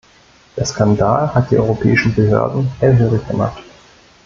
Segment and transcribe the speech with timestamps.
[0.57, 3.61] Der Skandal hat die europäischen Behörden hellhörig gemacht.